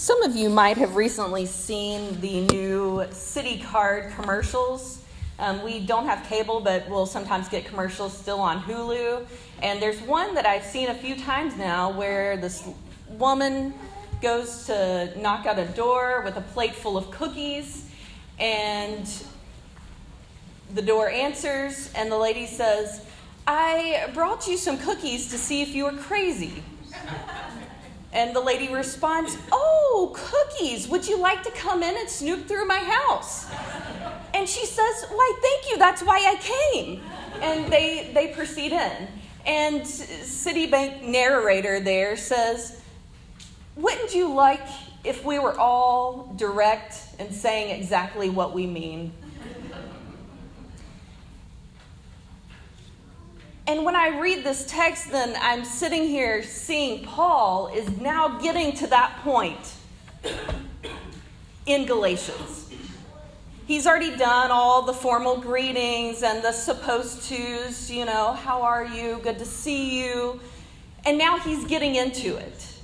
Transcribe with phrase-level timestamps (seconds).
[0.00, 5.02] Some of you might have recently seen the new Citi Card commercials.
[5.38, 9.26] Um, we don't have cable, but we'll sometimes get commercials still on Hulu.
[9.60, 12.66] And there's one that I've seen a few times now where this
[13.10, 13.74] woman
[14.22, 17.90] goes to knock out a door with a plate full of cookies,
[18.38, 19.06] and
[20.72, 23.04] the door answers, and the lady says,
[23.46, 26.62] I brought you some cookies to see if you were crazy.
[28.12, 32.66] And the lady responds, Oh, cookies, would you like to come in and snoop through
[32.66, 33.48] my house?
[34.34, 37.02] And she says, Why, thank you, that's why I came.
[37.40, 39.08] And they, they proceed in.
[39.46, 42.80] And Citibank narrator there says,
[43.76, 44.66] Wouldn't you like
[45.04, 49.12] if we were all direct and saying exactly what we mean?
[53.70, 58.72] And when I read this text, then I'm sitting here seeing Paul is now getting
[58.78, 59.74] to that point
[61.66, 62.68] in Galatians.
[63.68, 68.84] He's already done all the formal greetings and the supposed tos, you know, how are
[68.84, 69.20] you?
[69.22, 70.40] Good to see you.
[71.06, 72.74] And now he's getting into it.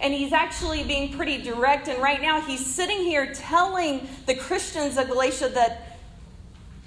[0.00, 1.86] And he's actually being pretty direct.
[1.86, 5.98] And right now he's sitting here telling the Christians of Galatia that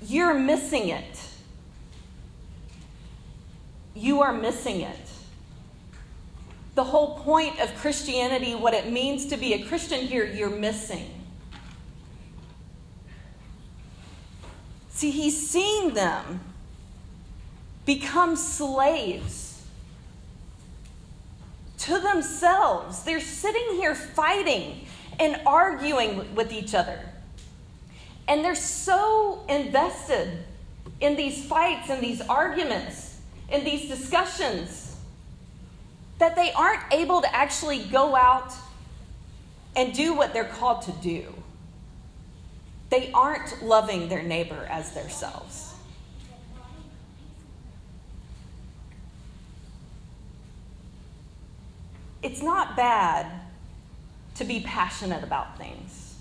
[0.01, 1.26] you're missing it
[3.97, 4.99] you are missing it.
[6.75, 11.09] The whole point of Christianity, what it means to be a Christian here, you're missing.
[14.89, 16.41] See, he's seeing them
[17.85, 19.63] become slaves
[21.79, 23.03] to themselves.
[23.03, 24.85] They're sitting here fighting
[25.19, 26.99] and arguing with each other.
[28.27, 30.43] And they're so invested
[30.99, 33.06] in these fights and these arguments
[33.49, 34.95] in these discussions
[36.19, 38.53] that they aren't able to actually go out
[39.75, 41.33] and do what they're called to do.
[42.89, 45.73] They aren't loving their neighbor as themselves.
[52.23, 53.27] It's not bad
[54.35, 56.15] to be passionate about things,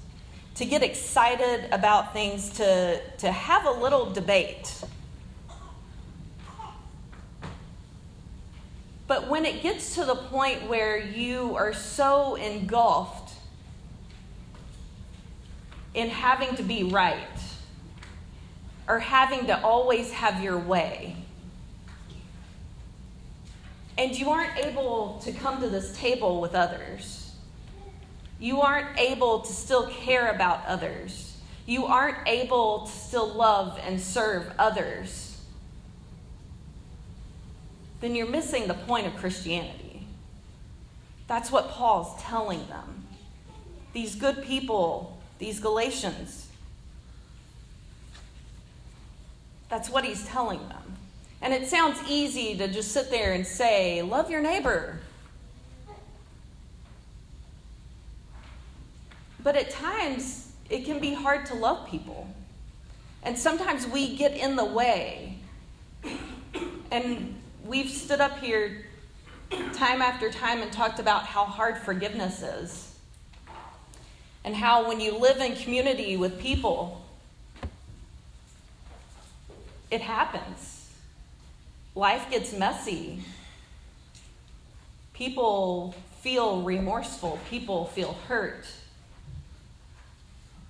[0.56, 4.82] to get excited about things, to, to have a little debate
[9.36, 13.34] when it gets to the point where you are so engulfed
[15.92, 17.38] in having to be right
[18.88, 21.14] or having to always have your way,
[23.98, 27.34] and you aren't able to come to this table with others,
[28.40, 31.36] you aren't able to still care about others,
[31.66, 35.25] you aren't able to still love and serve others
[38.00, 40.06] then you're missing the point of Christianity.
[41.26, 43.04] That's what Paul's telling them.
[43.92, 46.48] These good people, these Galatians,
[49.68, 50.96] that's what he's telling them.
[51.42, 55.00] And it sounds easy to just sit there and say, Love your neighbor.
[59.42, 62.28] But at times, it can be hard to love people.
[63.22, 65.38] And sometimes we get in the way.
[66.90, 67.35] And
[67.66, 68.84] we've stood up here
[69.72, 72.94] time after time and talked about how hard forgiveness is.
[74.44, 77.04] And how when you live in community with people,
[79.90, 80.90] it happens.
[81.94, 83.22] Life gets messy.
[85.14, 87.40] People feel remorseful.
[87.50, 88.66] People feel hurt.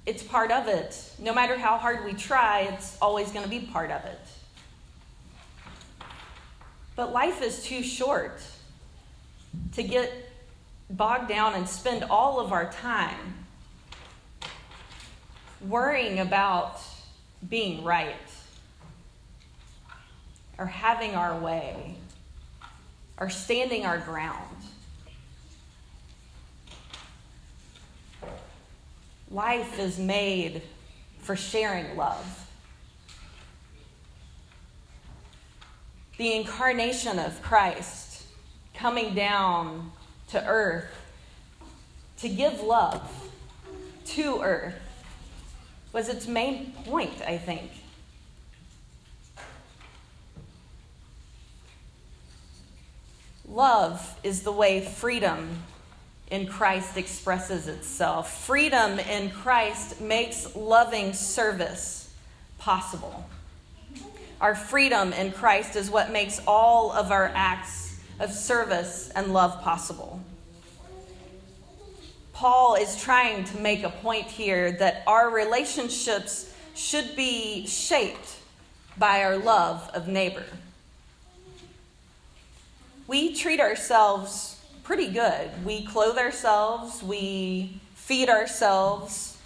[0.06, 1.12] It's part of it.
[1.18, 4.20] No matter how hard we try, it's always going to be part of it.
[6.96, 8.40] But life is too short
[9.74, 10.10] to get
[10.88, 13.34] bogged down and spend all of our time
[15.60, 16.80] worrying about
[17.48, 18.14] being right
[20.58, 21.96] or having our way
[23.18, 24.56] or standing our ground.
[29.30, 30.62] Life is made
[31.18, 32.45] for sharing love.
[36.16, 38.24] The incarnation of Christ
[38.74, 39.92] coming down
[40.28, 40.90] to earth
[42.18, 43.30] to give love
[44.06, 44.74] to earth
[45.92, 47.70] was its main point, I think.
[53.48, 55.62] Love is the way freedom
[56.30, 58.44] in Christ expresses itself.
[58.44, 62.12] Freedom in Christ makes loving service
[62.58, 63.24] possible.
[64.40, 69.62] Our freedom in Christ is what makes all of our acts of service and love
[69.62, 70.20] possible.
[72.34, 78.36] Paul is trying to make a point here that our relationships should be shaped
[78.98, 80.44] by our love of neighbor.
[83.06, 85.50] We treat ourselves pretty good.
[85.64, 89.38] We clothe ourselves, we feed ourselves.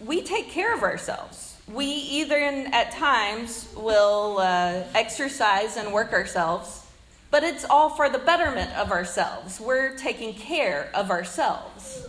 [0.00, 1.43] We take care of ourselves.
[1.72, 6.84] We either, at times, will uh, exercise and work ourselves,
[7.30, 9.58] but it's all for the betterment of ourselves.
[9.58, 12.06] We're taking care of ourselves.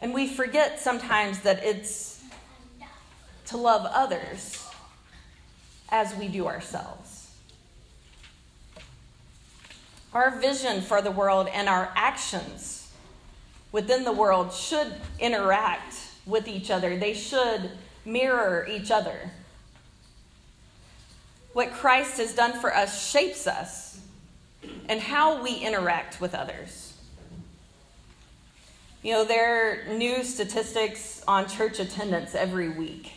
[0.00, 2.22] And we forget sometimes that it's
[3.46, 4.66] to love others
[5.88, 7.30] as we do ourselves.
[10.12, 12.90] Our vision for the world and our actions
[13.70, 15.94] within the world should interact
[16.26, 17.70] with each other, they should
[18.04, 19.30] mirror each other.
[21.52, 24.00] What Christ has done for us shapes us
[24.88, 26.94] and how we interact with others.
[29.02, 33.12] You know, there are new statistics on church attendance every week.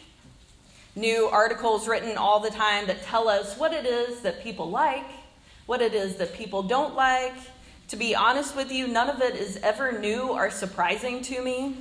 [0.95, 5.05] New articles written all the time that tell us what it is that people like,
[5.65, 7.33] what it is that people don't like.
[7.89, 11.75] To be honest with you, none of it is ever new or surprising to me.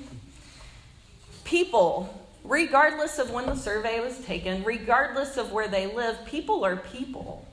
[1.48, 6.76] People, regardless of when the survey was taken, regardless of where they live, people are
[6.76, 7.48] people.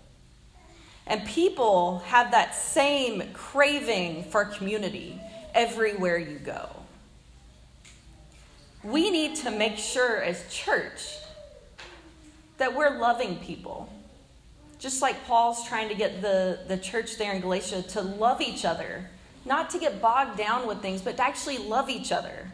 [1.07, 5.17] And people have that same craving for community
[5.53, 6.67] everywhere you go.
[8.83, 11.15] We need to make sure as church
[12.57, 13.87] that we're loving people.
[14.77, 18.65] Just like Paul's trying to get the, the church there in Galatia to love each
[18.65, 19.09] other,
[19.45, 22.51] not to get bogged down with things, but to actually love each other.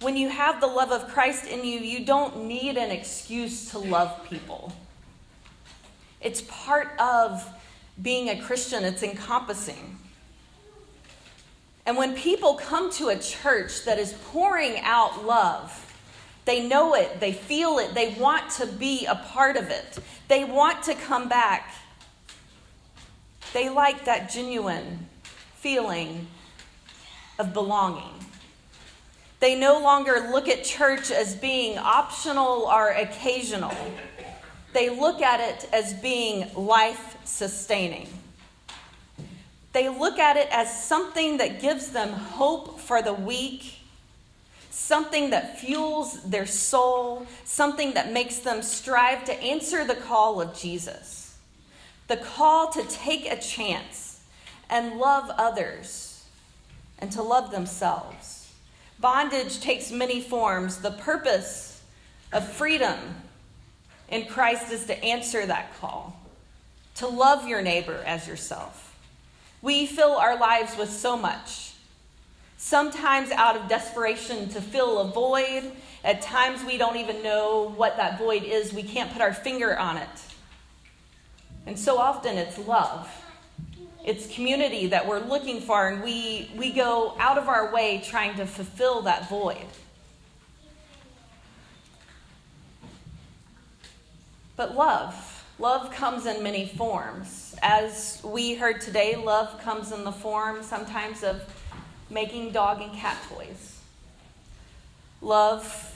[0.00, 3.78] When you have the love of Christ in you, you don't need an excuse to
[3.78, 4.72] love people.
[6.22, 7.46] It's part of
[8.00, 9.98] being a Christian, it's encompassing.
[11.84, 15.86] And when people come to a church that is pouring out love,
[16.46, 19.98] they know it, they feel it, they want to be a part of it,
[20.28, 21.74] they want to come back.
[23.52, 25.08] They like that genuine
[25.56, 26.28] feeling
[27.38, 28.14] of belonging.
[29.40, 33.74] They no longer look at church as being optional or occasional.
[34.74, 38.08] They look at it as being life sustaining.
[39.72, 43.76] They look at it as something that gives them hope for the weak,
[44.70, 50.54] something that fuels their soul, something that makes them strive to answer the call of
[50.54, 51.38] Jesus.
[52.08, 54.20] The call to take a chance
[54.68, 56.24] and love others
[56.98, 58.19] and to love themselves.
[59.00, 60.78] Bondage takes many forms.
[60.78, 61.82] The purpose
[62.32, 62.98] of freedom
[64.08, 66.20] in Christ is to answer that call,
[66.96, 68.98] to love your neighbor as yourself.
[69.62, 71.72] We fill our lives with so much.
[72.56, 75.72] Sometimes out of desperation to fill a void.
[76.04, 78.72] At times we don't even know what that void is.
[78.72, 80.08] We can't put our finger on it.
[81.66, 83.08] And so often it's love.
[84.04, 88.36] It's community that we're looking for, and we, we go out of our way trying
[88.36, 89.66] to fulfill that void.
[94.56, 95.30] But love
[95.60, 97.54] Love comes in many forms.
[97.60, 101.42] As we heard today, love comes in the form sometimes of
[102.08, 103.78] making dog and cat toys.
[105.20, 105.94] Love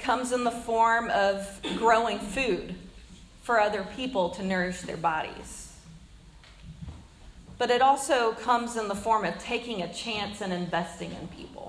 [0.00, 2.74] comes in the form of growing food
[3.42, 5.63] for other people to nourish their bodies.
[7.56, 11.64] But it also comes in the form of taking a chance and investing in people.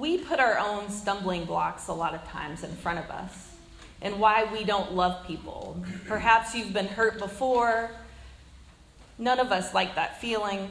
[0.00, 3.48] we put our own stumbling blocks a lot of times in front of us
[4.00, 5.76] and why we don't love people.
[6.06, 7.90] Perhaps you've been hurt before.
[9.18, 10.70] None of us like that feeling.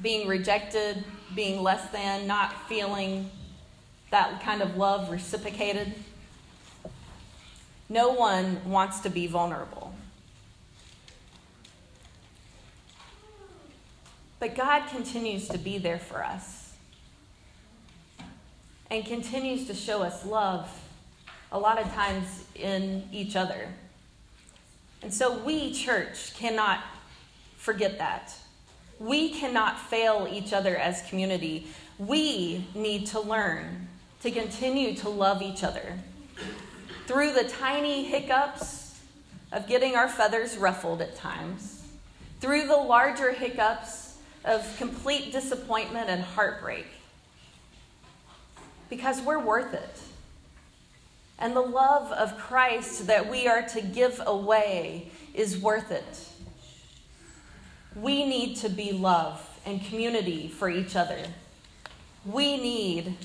[0.00, 3.30] Being rejected, being less than, not feeling
[4.10, 5.92] that kind of love reciprocated.
[7.88, 9.94] No one wants to be vulnerable.
[14.40, 16.74] But God continues to be there for us
[18.90, 20.68] and continues to show us love
[21.50, 23.68] a lot of times in each other.
[25.02, 26.80] And so we, church, cannot
[27.56, 28.34] forget that.
[29.00, 31.68] We cannot fail each other as community.
[31.98, 33.88] We need to learn
[34.22, 35.98] to continue to love each other
[37.08, 39.00] through the tiny hiccups
[39.50, 41.82] of getting our feathers ruffled at times,
[42.38, 46.84] through the larger hiccups of complete disappointment and heartbreak
[48.90, 50.00] because we're worth it.
[51.38, 56.28] And the love of Christ that we are to give away is worth it.
[57.96, 61.22] We need to be love and community for each other.
[62.26, 63.16] We need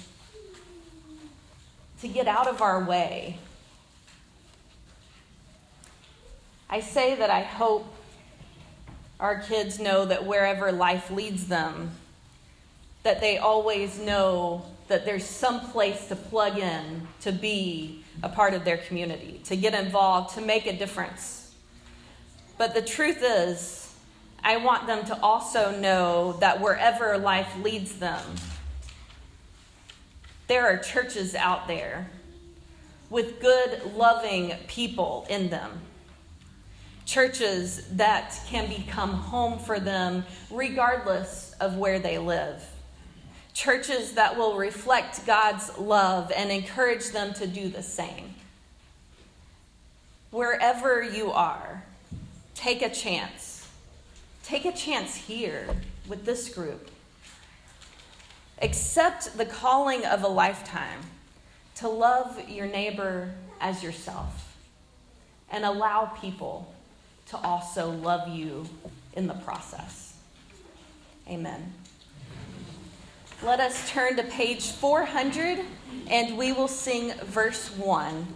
[1.99, 3.39] to get out of our way.
[6.73, 7.85] I say that I hope
[9.19, 11.91] our kids know that wherever life leads them,
[13.03, 18.55] that they always know that there's some place to plug in to be a part
[18.55, 21.53] of their community, to get involved, to make a difference.
[22.57, 23.93] But the truth is,
[24.43, 28.23] I want them to also know that wherever life leads them,
[30.47, 32.09] there are churches out there
[33.11, 35.81] with good, loving people in them.
[37.05, 42.63] Churches that can become home for them regardless of where they live
[43.53, 48.33] churches that will reflect God's love and encourage them to do the same.
[50.31, 51.83] Wherever you are,
[52.55, 53.67] take a chance.
[54.43, 55.67] Take a chance here
[56.07, 56.89] with this group.
[58.61, 60.99] Accept the calling of a lifetime
[61.75, 63.31] to love your neighbor
[63.61, 64.57] as yourself
[65.51, 66.73] and allow people
[67.27, 68.67] to also love you
[69.13, 70.15] in the process.
[71.27, 71.73] Amen.
[73.43, 75.59] Let us turn to page 400
[76.07, 78.27] and we will sing verse 1.